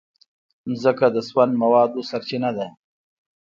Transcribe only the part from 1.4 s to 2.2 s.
موادو